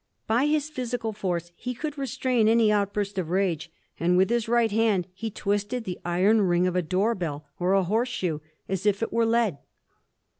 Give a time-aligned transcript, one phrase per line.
[0.25, 4.71] By his physical force he could restrain any outburst of rage: and with his right
[4.71, 8.87] hand he twisted the iron ring of a door bell, or a horse shoe, as
[8.87, 9.59] if it were lead.